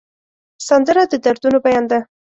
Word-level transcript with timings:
سندره 0.67 1.03
د 1.11 1.13
دردونو 1.23 1.57
بیان 1.65 1.85
ده 1.91 1.99